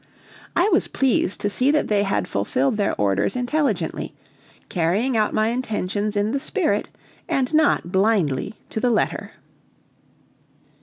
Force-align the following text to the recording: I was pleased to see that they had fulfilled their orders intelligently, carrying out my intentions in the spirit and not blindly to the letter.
I 0.55 0.67
was 0.69 0.87
pleased 0.87 1.41
to 1.41 1.49
see 1.51 1.69
that 1.69 1.87
they 1.87 2.01
had 2.01 2.27
fulfilled 2.27 2.75
their 2.77 2.95
orders 2.99 3.35
intelligently, 3.35 4.15
carrying 4.67 5.15
out 5.15 5.31
my 5.31 5.49
intentions 5.49 6.17
in 6.17 6.31
the 6.31 6.39
spirit 6.39 6.89
and 7.29 7.53
not 7.53 7.91
blindly 7.91 8.55
to 8.71 8.79
the 8.79 8.89
letter. 8.89 9.33